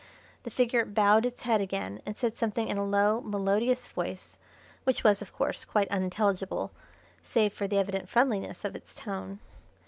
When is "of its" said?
8.65-8.95